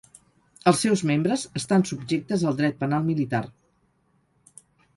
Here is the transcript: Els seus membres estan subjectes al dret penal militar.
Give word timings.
Els 0.69 0.79
seus 0.85 1.03
membres 1.09 1.43
estan 1.61 1.85
subjectes 1.91 2.47
al 2.51 2.59
dret 2.63 2.81
penal 2.81 3.07
militar. 3.11 3.45